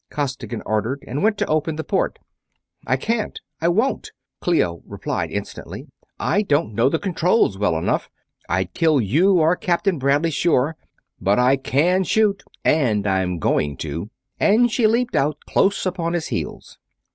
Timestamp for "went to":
1.21-1.45